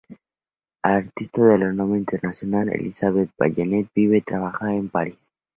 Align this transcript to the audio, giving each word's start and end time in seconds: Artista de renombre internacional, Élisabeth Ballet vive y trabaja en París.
Artista 0.81 1.43
de 1.45 1.57
renombre 1.57 1.99
internacional, 1.99 2.69
Élisabeth 2.73 3.29
Ballet 3.37 3.87
vive 3.95 4.17
y 4.17 4.21
trabaja 4.21 4.73
en 4.73 4.89
París. 4.89 5.31